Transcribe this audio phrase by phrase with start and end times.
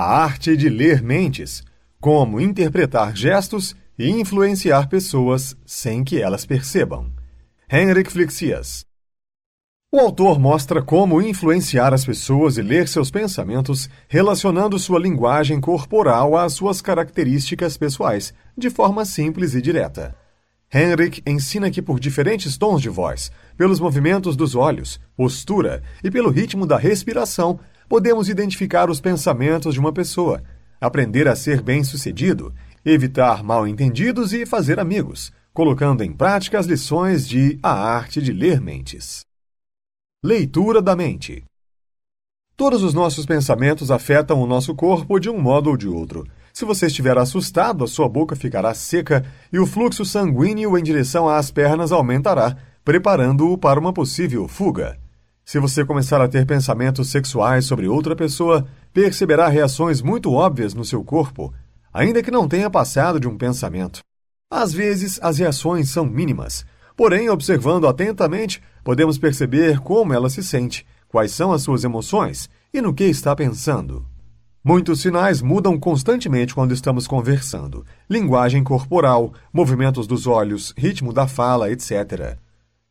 [0.00, 1.64] A arte de ler mentes,
[2.00, 7.10] como interpretar gestos e influenciar pessoas sem que elas percebam.
[7.68, 8.86] Henrik Flixias.
[9.92, 16.36] O autor mostra como influenciar as pessoas e ler seus pensamentos, relacionando sua linguagem corporal
[16.36, 20.14] às suas características pessoais, de forma simples e direta.
[20.72, 26.30] Henrik ensina que por diferentes tons de voz, pelos movimentos dos olhos, postura e pelo
[26.30, 27.58] ritmo da respiração,
[27.88, 30.42] podemos identificar os pensamentos de uma pessoa,
[30.80, 37.58] aprender a ser bem-sucedido, evitar mal-entendidos e fazer amigos, colocando em prática as lições de
[37.62, 39.24] A Arte de Ler Mentes.
[40.22, 41.44] Leitura da mente.
[42.56, 46.26] Todos os nossos pensamentos afetam o nosso corpo de um modo ou de outro.
[46.52, 51.28] Se você estiver assustado, a sua boca ficará seca e o fluxo sanguíneo em direção
[51.28, 54.98] às pernas aumentará, preparando-o para uma possível fuga.
[55.48, 60.84] Se você começar a ter pensamentos sexuais sobre outra pessoa, perceberá reações muito óbvias no
[60.84, 61.54] seu corpo,
[61.90, 64.00] ainda que não tenha passado de um pensamento.
[64.52, 70.84] Às vezes, as reações são mínimas, porém, observando atentamente, podemos perceber como ela se sente,
[71.08, 74.04] quais são as suas emoções e no que está pensando.
[74.62, 81.70] Muitos sinais mudam constantemente quando estamos conversando: linguagem corporal, movimentos dos olhos, ritmo da fala,
[81.70, 82.36] etc.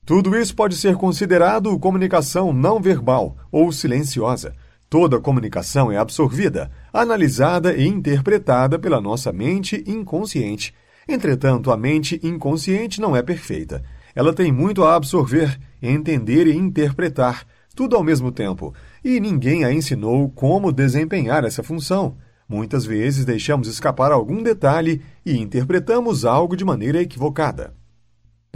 [0.07, 4.55] Tudo isso pode ser considerado comunicação não verbal ou silenciosa.
[4.89, 10.73] Toda comunicação é absorvida, analisada e interpretada pela nossa mente inconsciente.
[11.09, 13.83] Entretanto, a mente inconsciente não é perfeita.
[14.15, 19.73] Ela tem muito a absorver, entender e interpretar, tudo ao mesmo tempo, e ninguém a
[19.73, 22.15] ensinou como desempenhar essa função.
[22.47, 27.76] Muitas vezes deixamos escapar algum detalhe e interpretamos algo de maneira equivocada.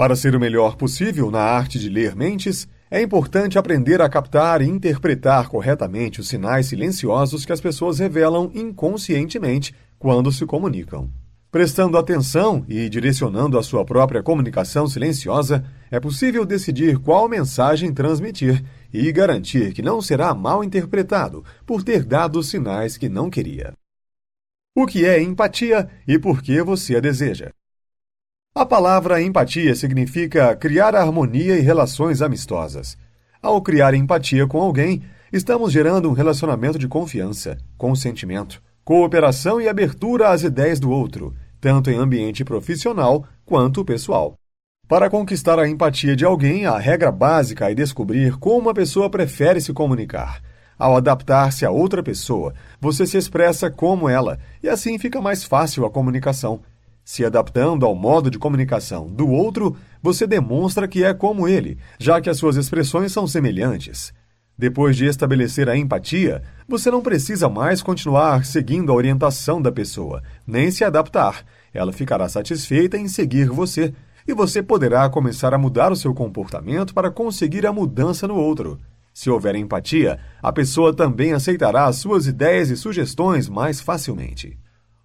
[0.02, 4.60] Para ser o melhor possível na arte de ler mentes, é importante aprender a captar
[4.60, 11.08] e interpretar corretamente os sinais silenciosos que as pessoas revelam inconscientemente quando se comunicam.
[11.52, 18.64] Prestando atenção e direcionando a sua própria comunicação silenciosa, é possível decidir qual mensagem transmitir
[18.92, 23.74] e garantir que não será mal interpretado por ter dado sinais que não queria.
[24.76, 27.52] O que é empatia e por que você a deseja?
[28.54, 32.98] A palavra empatia significa criar harmonia e relações amistosas.
[33.42, 40.32] Ao criar empatia com alguém, estamos gerando um relacionamento de confiança, consentimento, cooperação e abertura
[40.32, 44.34] às ideias do outro, tanto em ambiente profissional quanto pessoal.
[44.86, 49.62] Para conquistar a empatia de alguém, a regra básica é descobrir como a pessoa prefere
[49.62, 50.42] se comunicar.
[50.78, 55.86] Ao adaptar-se a outra pessoa, você se expressa como ela, e assim fica mais fácil
[55.86, 56.60] a comunicação.
[57.04, 62.22] Se adaptando ao modo de comunicação do outro, você demonstra que é como ele, já
[62.22, 64.14] que as suas expressões são semelhantes.
[64.58, 70.22] Depois de estabelecer a empatia, você não precisa mais continuar seguindo a orientação da pessoa,
[70.46, 71.44] nem se adaptar.
[71.74, 73.94] Ela ficará satisfeita em seguir você,
[74.28, 78.80] e você poderá começar a mudar o seu comportamento para conseguir a mudança no outro.
[79.14, 84.58] Se houver empatia, a pessoa também aceitará as suas ideias e sugestões mais facilmente.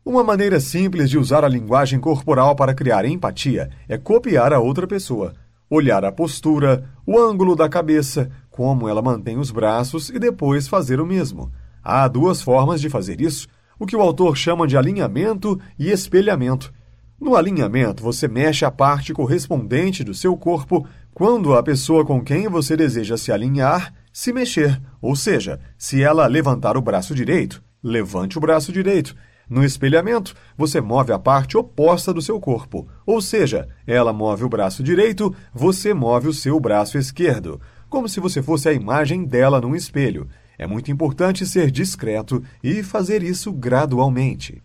[0.07, 4.87] Uma maneira simples de usar a linguagem corporal para criar empatia é copiar a outra
[4.87, 5.35] pessoa.
[5.69, 11.01] Olhar a postura, o ângulo da cabeça, como ela mantém os braços e depois fazer
[11.01, 11.51] o mesmo.
[11.83, 13.49] Há duas formas de fazer isso,
[13.81, 16.73] o que o autor chama de alinhamento e espelhamento.
[17.21, 22.47] No alinhamento, você mexe a parte correspondente do seu corpo quando a pessoa com quem
[22.47, 28.39] você deseja se alinhar se mexer, ou seja, se ela levantar o braço direito, levante
[28.39, 29.17] o braço direito.
[29.49, 34.49] No espelhamento, você move a parte oposta do seu corpo, ou seja, ela move o
[34.49, 39.61] braço direito, você move o seu braço esquerdo, como se você fosse a imagem dela
[39.61, 40.29] num espelho.
[40.59, 44.61] É muito importante ser discreto e fazer isso gradualmente.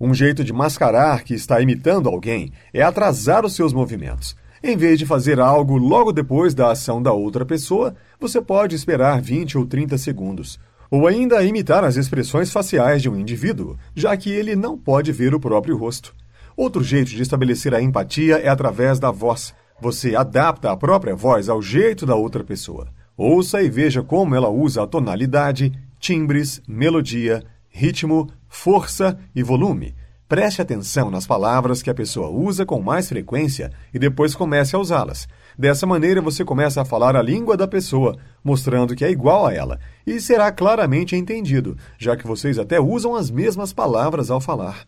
[0.00, 4.36] Um jeito de mascarar que está imitando alguém é atrasar os seus movimentos.
[4.62, 9.20] Em vez de fazer algo logo depois da ação da outra pessoa, você pode esperar
[9.20, 10.58] 20 ou 30 segundos
[10.90, 15.34] ou ainda imitar as expressões faciais de um indivíduo, já que ele não pode ver
[15.34, 16.14] o próprio rosto.
[16.56, 19.54] Outro jeito de estabelecer a empatia é através da voz.
[19.80, 22.88] Você adapta a própria voz ao jeito da outra pessoa.
[23.16, 29.94] Ouça e veja como ela usa a tonalidade, timbres, melodia, ritmo, força e volume.
[30.28, 34.78] Preste atenção nas palavras que a pessoa usa com mais frequência e depois comece a
[34.78, 35.28] usá-las.
[35.58, 39.52] Dessa maneira, você começa a falar a língua da pessoa, mostrando que é igual a
[39.52, 44.86] ela, e será claramente entendido, já que vocês até usam as mesmas palavras ao falar.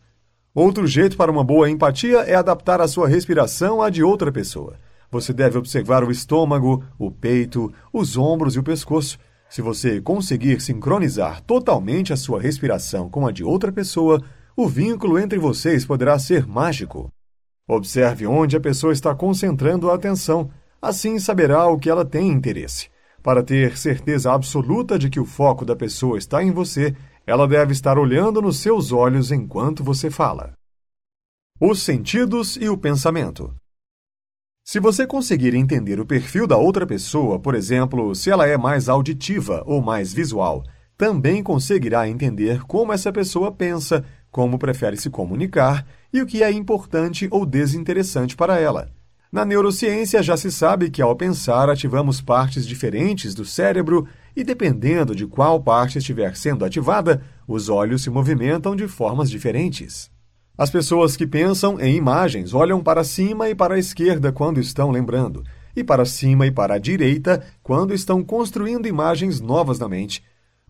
[0.55, 4.76] Outro jeito para uma boa empatia é adaptar a sua respiração à de outra pessoa.
[5.11, 9.19] Você deve observar o estômago, o peito, os ombros e o pescoço.
[9.49, 14.23] Se você conseguir sincronizar totalmente a sua respiração com a de outra pessoa,
[14.56, 17.11] o vínculo entre vocês poderá ser mágico.
[17.69, 20.50] Observe onde a pessoa está concentrando a atenção,
[20.81, 22.91] assim saberá o que ela tem interesse.
[23.23, 26.94] Para ter certeza absoluta de que o foco da pessoa está em você,
[27.25, 30.55] ela deve estar olhando nos seus olhos enquanto você fala.
[31.61, 33.55] Os sentidos e o pensamento.
[34.65, 38.88] Se você conseguir entender o perfil da outra pessoa, por exemplo, se ela é mais
[38.88, 40.65] auditiva ou mais visual,
[40.97, 46.50] também conseguirá entender como essa pessoa pensa, como prefere se comunicar e o que é
[46.50, 48.91] importante ou desinteressante para ela.
[49.32, 54.06] Na neurociência já se sabe que ao pensar ativamos partes diferentes do cérebro
[54.37, 60.11] e dependendo de qual parte estiver sendo ativada, os olhos se movimentam de formas diferentes.
[60.56, 64.91] As pessoas que pensam em imagens olham para cima e para a esquerda quando estão
[64.91, 65.43] lembrando,
[65.75, 70.23] e para cima e para a direita quando estão construindo imagens novas na mente.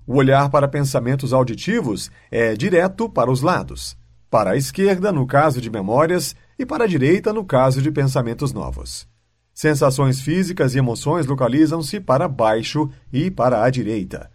[0.06, 4.00] O olhar para pensamentos auditivos é direto para os lados
[4.32, 8.50] para a esquerda, no caso de memórias, e para a direita, no caso de pensamentos
[8.50, 9.06] novos.
[9.52, 14.30] Sensações físicas e emoções localizam-se para baixo e para a direita.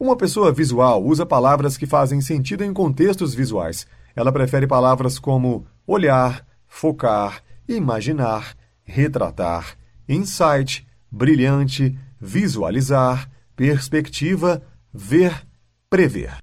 [0.00, 3.86] Uma pessoa visual usa palavras que fazem sentido em contextos visuais.
[4.16, 9.76] Ela prefere palavras como olhar, focar, imaginar, retratar,
[10.08, 14.62] insight, brilhante, visualizar, perspectiva,
[14.94, 15.46] ver,
[15.90, 16.38] prever.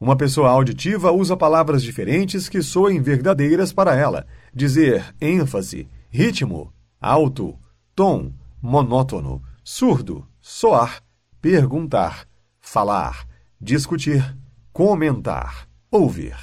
[0.00, 4.26] Uma pessoa auditiva usa palavras diferentes que soem verdadeiras para ela.
[4.54, 7.58] Dizer ênfase, ritmo, alto,
[7.96, 11.02] tom, monótono, surdo, soar,
[11.42, 12.28] perguntar,
[12.60, 13.26] falar,
[13.60, 14.36] discutir,
[14.72, 16.36] comentar, ouvir.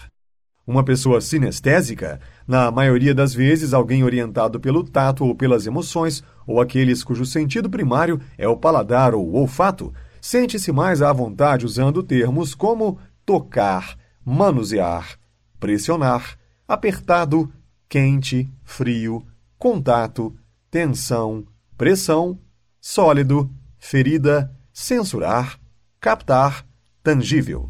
[0.68, 6.60] Uma pessoa sinestésica, na maioria das vezes alguém orientado pelo tato ou pelas emoções, ou
[6.60, 12.04] aqueles cujo sentido primário é o paladar ou o olfato, sente-se mais à vontade usando
[12.04, 15.18] termos como tocar, manusear,
[15.60, 16.38] pressionar,
[16.68, 17.52] apertado,
[17.90, 19.26] quente, frio,
[19.58, 20.36] contato,
[20.70, 21.46] tensão,
[21.78, 22.40] pressão,
[22.80, 25.60] sólido, ferida, censurar,
[26.00, 26.66] captar,
[27.02, 27.70] tangível.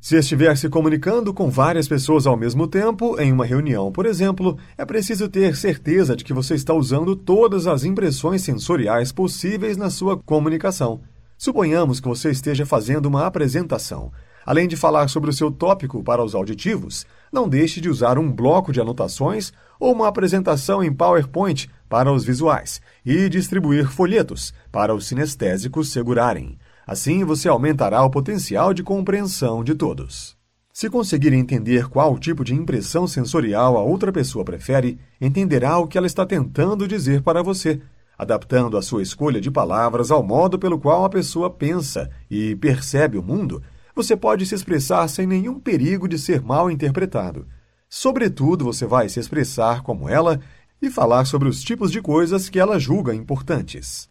[0.00, 4.58] Se estiver se comunicando com várias pessoas ao mesmo tempo, em uma reunião, por exemplo,
[4.76, 9.90] é preciso ter certeza de que você está usando todas as impressões sensoriais possíveis na
[9.90, 11.02] sua comunicação.
[11.38, 14.10] Suponhamos que você esteja fazendo uma apresentação.
[14.44, 18.30] Além de falar sobre o seu tópico para os auditivos, não deixe de usar um
[18.30, 24.94] bloco de anotações ou uma apresentação em PowerPoint para os visuais e distribuir folhetos para
[24.94, 26.58] os sinestésicos segurarem.
[26.86, 30.36] Assim você aumentará o potencial de compreensão de todos.
[30.72, 35.98] Se conseguir entender qual tipo de impressão sensorial a outra pessoa prefere, entenderá o que
[35.98, 37.80] ela está tentando dizer para você,
[38.18, 43.18] adaptando a sua escolha de palavras ao modo pelo qual a pessoa pensa e percebe
[43.18, 43.62] o mundo
[43.94, 47.46] você pode se expressar sem nenhum perigo de ser mal interpretado.
[47.88, 50.40] Sobretudo, você vai se expressar como ela
[50.80, 54.08] e falar sobre os tipos de coisas que ela julga importantes.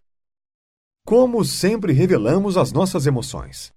[1.05, 3.73] Como sempre revelamos as nossas emoções.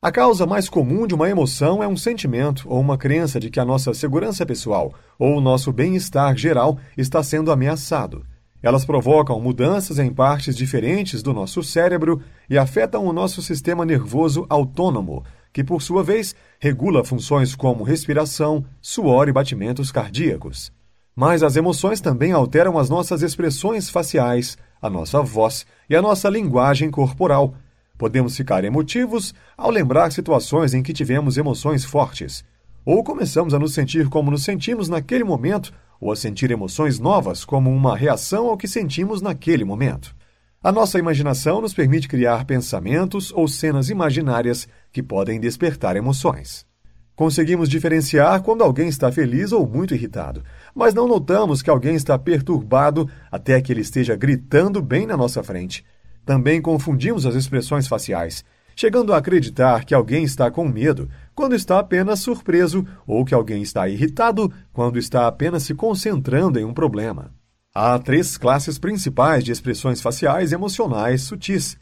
[0.00, 3.58] A causa mais comum de uma emoção é um sentimento ou uma crença de que
[3.58, 8.24] a nossa segurança pessoal ou o nosso bem-estar geral está sendo ameaçado.
[8.62, 12.20] Elas provocam mudanças em partes diferentes do nosso cérebro
[12.50, 18.64] e afetam o nosso sistema nervoso autônomo, que, por sua vez, regula funções como respiração,
[18.80, 20.72] suor e batimentos cardíacos.
[21.14, 26.28] Mas as emoções também alteram as nossas expressões faciais, a nossa voz e a nossa
[26.28, 27.54] linguagem corporal.
[27.96, 32.44] Podemos ficar emotivos ao lembrar situações em que tivemos emoções fortes,
[32.84, 37.44] ou começamos a nos sentir como nos sentimos naquele momento ou a sentir emoções novas
[37.44, 40.14] como uma reação ao que sentimos naquele momento.
[40.62, 46.66] A nossa imaginação nos permite criar pensamentos ou cenas imaginárias que podem despertar emoções.
[47.14, 50.42] Conseguimos diferenciar quando alguém está feliz ou muito irritado,
[50.74, 55.42] mas não notamos que alguém está perturbado até que ele esteja gritando bem na nossa
[55.42, 55.84] frente.
[56.24, 58.44] Também confundimos as expressões faciais
[58.78, 63.62] chegando a acreditar que alguém está com medo quando está apenas surpreso ou que alguém
[63.62, 67.32] está irritado quando está apenas se concentrando em um problema.
[67.72, 71.78] Há três classes principais de expressões faciais emocionais sutis.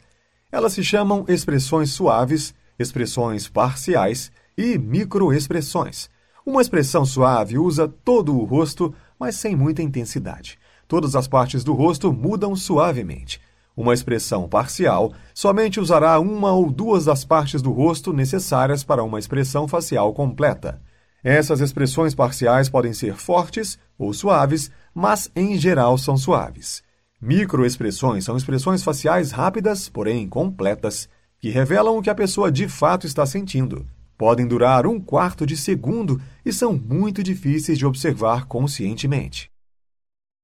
[0.51, 6.07] Elas se chamam expressões suaves, expressões parciais e microexpressões.
[6.45, 10.59] Uma expressão suave usa todo o rosto, mas sem muita intensidade.
[10.87, 13.41] Todas as partes do rosto mudam suavemente.
[13.77, 19.19] Uma expressão parcial somente usará uma ou duas das partes do rosto necessárias para uma
[19.19, 20.81] expressão facial completa.
[21.23, 26.81] Essas expressões parciais podem ser fortes ou suaves, mas em geral são suaves.
[27.21, 31.07] Microexpressões são expressões faciais rápidas, porém completas,
[31.39, 33.85] que revelam o que a pessoa de fato está sentindo.
[34.17, 39.51] Podem durar um quarto de segundo e são muito difíceis de observar conscientemente.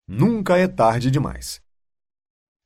[0.07, 1.62] Nunca é tarde demais.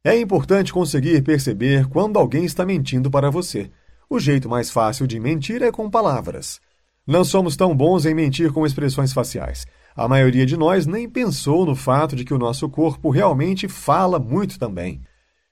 [0.07, 3.69] É importante conseguir perceber quando alguém está mentindo para você.
[4.09, 6.61] O jeito mais fácil de mentir é com palavras.
[7.05, 9.67] Não somos tão bons em mentir com expressões faciais.
[9.93, 14.17] A maioria de nós nem pensou no fato de que o nosso corpo realmente fala
[14.17, 15.01] muito também.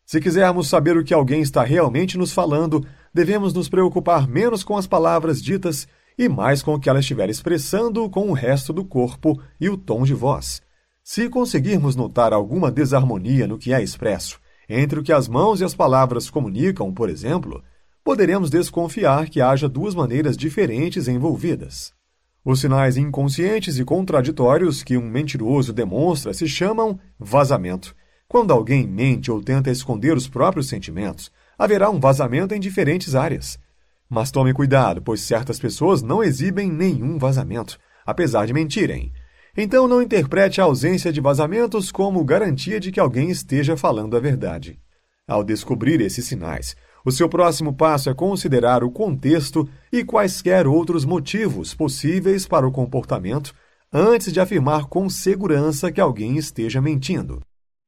[0.06, 2.82] Se quisermos saber o que alguém está realmente nos falando,
[3.14, 5.86] devemos nos preocupar menos com as palavras ditas
[6.18, 9.76] e mais com o que ela estiver expressando com o resto do corpo e o
[9.76, 10.62] tom de voz.
[11.04, 15.63] Se conseguirmos notar alguma desarmonia no que é expresso, entre o que as mãos e
[15.63, 17.63] as palavras comunicam, por exemplo,
[18.03, 21.93] poderemos desconfiar que haja duas maneiras diferentes envolvidas.
[22.43, 27.95] Os sinais inconscientes e contraditórios que um mentiroso demonstra se chamam vazamento.
[28.27, 33.57] Quando alguém mente ou tenta esconder os próprios sentimentos, haverá um vazamento em diferentes áreas.
[34.07, 39.12] Mas tome cuidado, pois certas pessoas não exibem nenhum vazamento, apesar de mentirem.
[39.58, 44.20] Então não interprete a ausência de vazamentos como garantia de que alguém esteja falando a
[44.20, 44.78] verdade.
[45.28, 51.06] Ao descobrir esses sinais, o seu próximo passo é considerar o contexto e quaisquer outros
[51.06, 53.54] motivos possíveis para o comportamento
[53.94, 57.42] antes de afirmar com segurança que alguém esteja mentindo.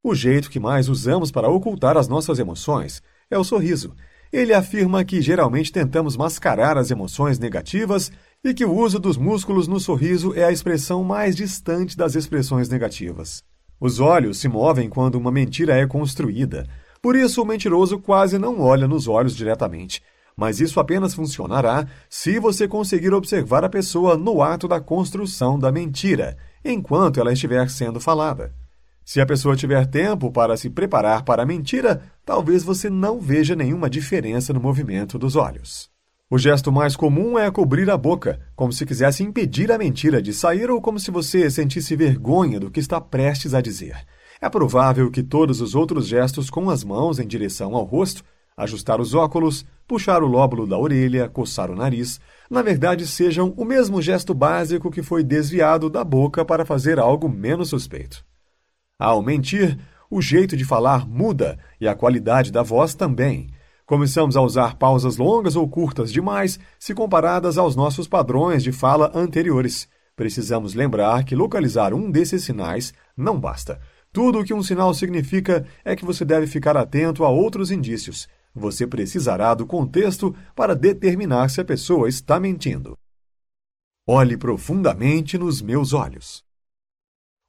[0.04, 3.94] O jeito que mais usamos para ocultar as nossas emoções é o sorriso.
[4.32, 8.12] Ele afirma que geralmente tentamos mascarar as emoções negativas
[8.44, 12.70] e que o uso dos músculos no sorriso é a expressão mais distante das expressões
[12.70, 13.44] negativas.
[13.79, 16.67] Os olhos se movem quando uma mentira é construída,
[17.01, 20.01] por isso, o mentiroso quase não olha nos olhos diretamente.
[20.36, 25.72] Mas isso apenas funcionará se você conseguir observar a pessoa no ato da construção da
[25.72, 28.53] mentira, enquanto ela estiver sendo falada.
[29.03, 33.56] Se a pessoa tiver tempo para se preparar para a mentira, talvez você não veja
[33.56, 35.89] nenhuma diferença no movimento dos olhos.
[36.29, 40.34] O gesto mais comum é cobrir a boca, como se quisesse impedir a mentira de
[40.34, 43.96] sair ou como se você sentisse vergonha do que está prestes a dizer.
[44.41, 48.25] É provável que todos os outros gestos com as mãos em direção ao rosto,
[48.57, 52.19] ajustar os óculos, puxar o lóbulo da orelha, coçar o nariz,
[52.51, 57.29] na verdade sejam o mesmo gesto básico que foi desviado da boca para fazer algo
[57.29, 58.25] menos suspeito.
[59.00, 59.79] Ao mentir,
[60.12, 63.48] o jeito de falar muda e a qualidade da voz também.
[63.88, 69.10] Começamos a usar pausas longas ou curtas demais se comparadas aos nossos padrões de fala
[69.15, 69.88] anteriores.
[70.13, 73.79] Precisamos lembrar que localizar um desses sinais não basta.
[74.12, 78.27] Tudo o que um sinal significa é que você deve ficar atento a outros indícios.
[78.53, 82.98] Você precisará do contexto para determinar se a pessoa está mentindo.
[84.06, 86.44] Olhe profundamente nos meus olhos.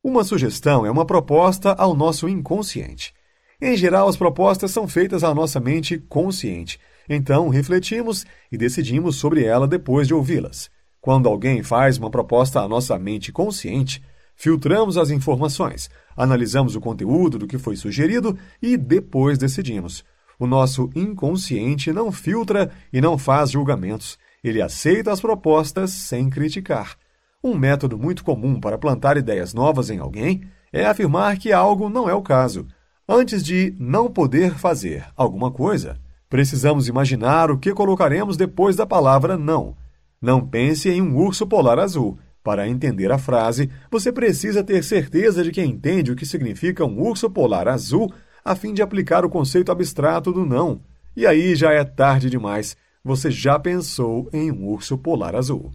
[0.04, 3.12] Uma sugestão é uma proposta ao nosso inconsciente.
[3.61, 9.43] Em geral, as propostas são feitas à nossa mente consciente, então refletimos e decidimos sobre
[9.43, 10.71] ela depois de ouvi-las.
[11.00, 14.00] Quando alguém faz uma proposta à nossa mente consciente,
[14.37, 20.05] filtramos as informações, analisamos o conteúdo do que foi sugerido e depois decidimos.
[20.38, 24.17] O nosso inconsciente não filtra e não faz julgamentos.
[24.43, 26.97] Ele aceita as propostas sem criticar.
[27.43, 32.09] Um método muito comum para plantar ideias novas em alguém é afirmar que algo não
[32.09, 32.69] é o caso.
[33.11, 35.97] Antes de não poder fazer alguma coisa,
[36.29, 39.75] precisamos imaginar o que colocaremos depois da palavra não.
[40.21, 42.19] Não pense em um urso polar azul.
[42.45, 47.00] Para entender a frase, você precisa ter certeza de que entende o que significa um
[47.00, 48.12] urso polar azul
[48.45, 50.83] a fim de aplicar o conceito abstrato do não.
[51.17, 52.77] E aí já é tarde demais.
[53.03, 55.73] Você já pensou em um urso polar azul.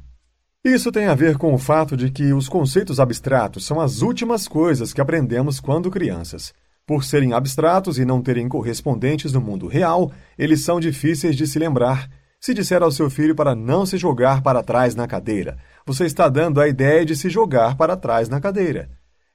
[0.64, 4.48] Isso tem a ver com o fato de que os conceitos abstratos são as últimas
[4.48, 6.54] coisas que aprendemos quando crianças.
[6.86, 11.58] Por serem abstratos e não terem correspondentes no mundo real, eles são difíceis de se
[11.58, 12.10] lembrar.
[12.42, 16.28] Se disser ao seu filho para não se jogar para trás na cadeira, você está
[16.28, 18.90] dando a ideia de se jogar para trás na cadeira.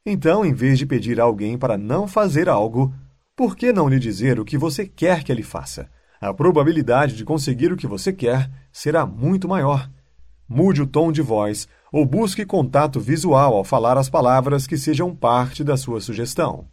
[0.04, 2.92] Então, em vez de pedir a alguém para não fazer algo,
[3.34, 5.88] por que não lhe dizer o que você quer que ele faça?
[6.20, 9.88] A probabilidade de conseguir o que você quer será muito maior.
[10.46, 15.16] Mude o tom de voz ou busque contato visual ao falar as palavras que sejam
[15.16, 16.66] parte da sua sugestão.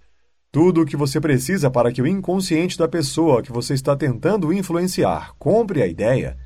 [0.56, 4.54] Tudo o que você precisa para que o inconsciente da pessoa que você está tentando
[4.54, 6.38] influenciar compre a ideia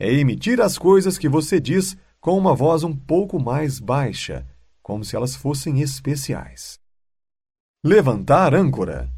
[0.00, 4.44] é emitir as coisas que você diz com uma voz um pouco mais baixa,
[4.82, 6.80] como se elas fossem especiais.
[7.84, 9.08] Levantar âncora.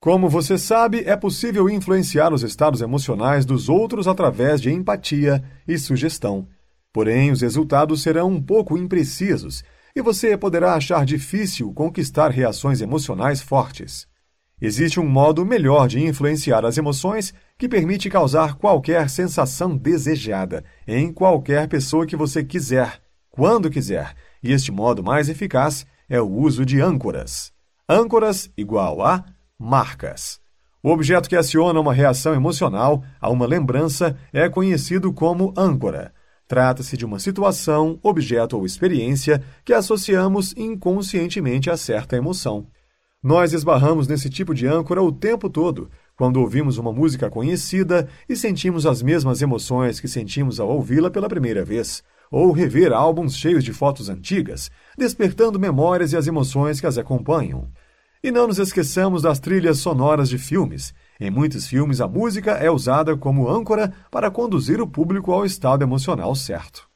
[0.00, 5.76] Como você sabe, é possível influenciar os estados emocionais dos outros através de empatia e
[5.76, 6.46] sugestão.
[6.92, 9.64] Porém, os resultados serão um pouco imprecisos
[9.94, 14.08] e você poderá achar difícil conquistar reações emocionais fortes.
[14.60, 21.12] Existe um modo melhor de influenciar as emoções que permite causar qualquer sensação desejada em
[21.12, 26.64] qualquer pessoa que você quiser, quando quiser, e este modo mais eficaz é o uso
[26.64, 27.52] de âncoras.
[27.88, 29.24] Âncoras igual a
[29.58, 30.40] marcas.
[30.82, 36.12] O objeto que aciona uma reação emocional a uma lembrança é conhecido como âncora.
[36.46, 42.66] Trata-se de uma situação, objeto ou experiência que associamos inconscientemente a certa emoção.
[43.22, 48.36] Nós esbarramos nesse tipo de âncora o tempo todo, quando ouvimos uma música conhecida e
[48.36, 53.64] sentimos as mesmas emoções que sentimos ao ouvi-la pela primeira vez, ou rever álbuns cheios
[53.64, 57.70] de fotos antigas, despertando memórias e as emoções que as acompanham.
[58.22, 60.94] E não nos esqueçamos das trilhas sonoras de filmes.
[61.20, 65.82] Em muitos filmes, a música é usada como âncora para conduzir o público ao estado
[65.82, 66.88] emocional certo.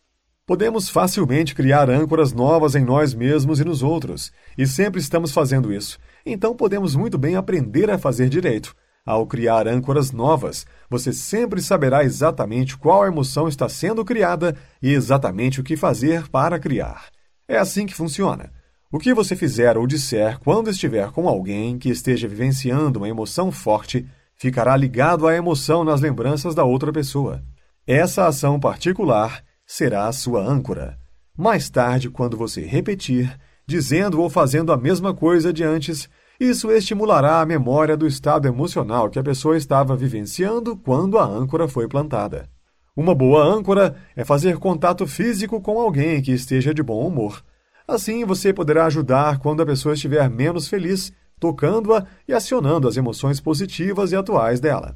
[0.45, 5.73] Podemos facilmente criar âncoras novas em nós mesmos e nos outros, e sempre estamos fazendo
[5.73, 5.99] isso.
[6.25, 8.75] Então podemos muito bem aprender a fazer direito.
[9.05, 15.61] Ao criar âncoras novas, você sempre saberá exatamente qual emoção está sendo criada e exatamente
[15.61, 17.07] o que fazer para criar.
[17.47, 18.51] É assim que funciona.
[18.91, 23.53] O que você fizer ou disser quando estiver com alguém que esteja vivenciando uma emoção
[23.53, 27.43] forte ficará ligado à emoção nas lembranças da outra pessoa.
[27.87, 30.97] Essa ação particular será a sua âncora.
[31.37, 36.09] Mais tarde, quando você repetir, dizendo ou fazendo a mesma coisa de antes,
[36.41, 41.69] isso estimulará a memória do estado emocional que a pessoa estava vivenciando quando a âncora
[41.69, 42.49] foi plantada.
[42.97, 47.45] Uma boa âncora é fazer contato físico com alguém que esteja de bom humor.
[47.89, 53.41] Assim, você poderá ajudar quando a pessoa estiver menos feliz, tocando-a e acionando as emoções
[53.41, 54.95] positivas e atuais dela.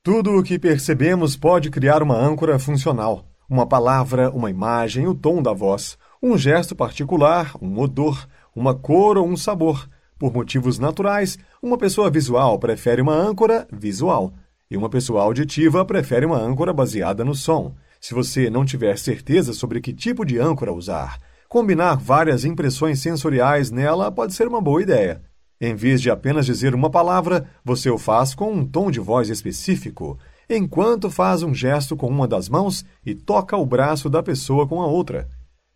[0.00, 3.26] Tudo o que percebemos pode criar uma âncora funcional.
[3.48, 9.18] Uma palavra, uma imagem, o tom da voz, um gesto particular, um odor, uma cor
[9.18, 9.90] ou um sabor.
[10.16, 14.32] Por motivos naturais, uma pessoa visual prefere uma âncora visual
[14.70, 17.74] e uma pessoa auditiva prefere uma âncora baseada no som.
[18.00, 21.18] Se você não tiver certeza sobre que tipo de âncora usar,
[21.50, 25.20] combinar várias impressões sensoriais nela pode ser uma boa ideia.
[25.60, 29.28] Em vez de apenas dizer uma palavra, você o faz com um tom de voz
[29.28, 30.16] específico,
[30.48, 34.80] enquanto faz um gesto com uma das mãos e toca o braço da pessoa com
[34.80, 35.28] a outra.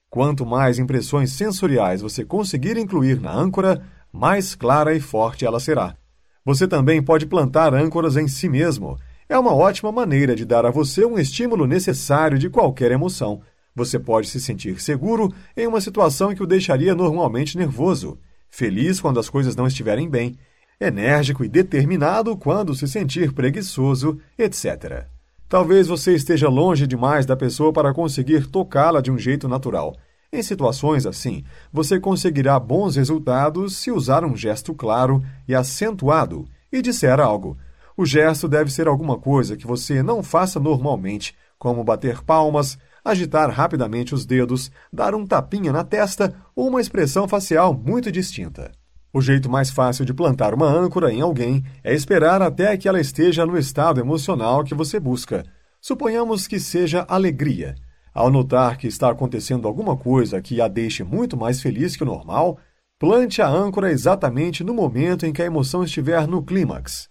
[0.08, 5.96] Quanto mais impressões sensoriais você conseguir incluir na âncora, mais clara e forte ela será.
[6.44, 8.96] Você também pode plantar âncoras em si mesmo.
[9.28, 13.42] É uma ótima maneira de dar a você um estímulo necessário de qualquer emoção.
[13.74, 19.18] Você pode se sentir seguro em uma situação que o deixaria normalmente nervoso, feliz quando
[19.18, 20.36] as coisas não estiverem bem
[20.80, 25.06] enérgico e determinado quando se sentir preguiçoso, etc.
[25.48, 29.96] Talvez você esteja longe demais da pessoa para conseguir tocá-la de um jeito natural.
[30.32, 36.82] Em situações assim, você conseguirá bons resultados se usar um gesto claro e acentuado e
[36.82, 37.56] disser algo.
[37.96, 43.50] O gesto deve ser alguma coisa que você não faça normalmente, como bater palmas, agitar
[43.50, 48.72] rapidamente os dedos, dar um tapinha na testa ou uma expressão facial muito distinta.
[49.12, 53.00] O jeito mais fácil de plantar uma âncora em alguém é esperar até que ela
[53.00, 55.44] esteja no estado emocional que você busca.
[55.80, 57.76] Suponhamos que seja alegria.
[58.12, 62.06] Ao notar que está acontecendo alguma coisa que a deixe muito mais feliz que o
[62.06, 62.58] normal,
[62.98, 67.08] plante a âncora exatamente no momento em que a emoção estiver no clímax.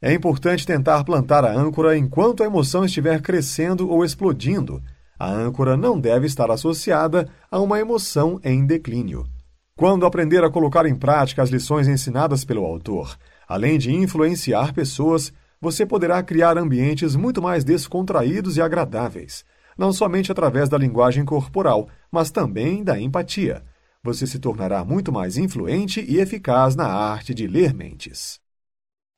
[0.00, 4.82] É importante tentar plantar a âncora enquanto a emoção estiver crescendo ou explodindo.
[5.18, 9.26] A âncora não deve estar associada a uma emoção em declínio.
[9.74, 13.16] Quando aprender a colocar em prática as lições ensinadas pelo autor,
[13.48, 19.44] além de influenciar pessoas, você poderá criar ambientes muito mais descontraídos e agradáveis,
[19.76, 23.62] não somente através da linguagem corporal, mas também da empatia.
[24.02, 28.38] Você se tornará muito mais influente e eficaz na arte de ler mentes.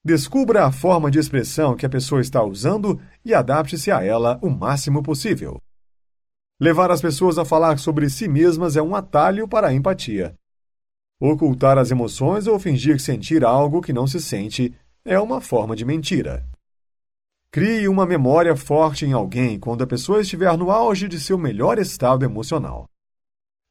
[0.05, 4.49] Descubra a forma de expressão que a pessoa está usando e adapte-se a ela o
[4.49, 5.61] máximo possível.
[6.61, 10.35] Levar as pessoas a falar sobre si mesmas é um atalho para a empatia.
[11.21, 15.85] Ocultar as emoções ou fingir sentir algo que não se sente é uma forma de
[15.85, 16.45] mentira.
[17.53, 21.79] Crie uma memória forte em alguém quando a pessoa estiver no auge de seu melhor
[21.79, 22.89] estado emocional.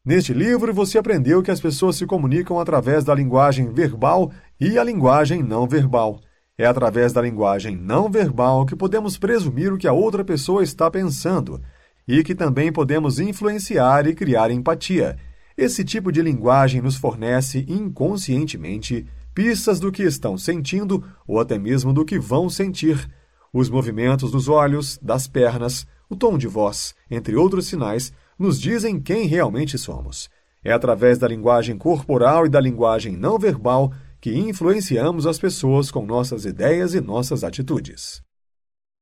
[0.05, 4.83] Neste livro, você aprendeu que as pessoas se comunicam através da linguagem verbal e a
[4.83, 6.21] linguagem não verbal.
[6.57, 10.89] É através da linguagem não verbal que podemos presumir o que a outra pessoa está
[10.89, 11.61] pensando
[12.07, 15.17] e que também podemos influenciar e criar empatia,
[15.57, 21.91] esse tipo de linguagem nos fornece inconscientemente pistas do que estão sentindo ou até mesmo
[21.91, 23.09] do que vão sentir.
[23.51, 28.99] Os movimentos dos olhos, das pernas, o tom de voz, entre outros sinais, nos dizem
[28.99, 30.29] quem realmente somos.
[30.63, 33.91] É através da linguagem corporal e da linguagem não verbal
[34.21, 38.26] que influenciamos as pessoas com nossas ideias e nossas atitudes.